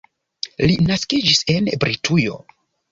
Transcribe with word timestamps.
Li 0.71 0.77
naskiĝis 0.87 1.47
en 1.57 1.73
Britujo. 1.87 2.45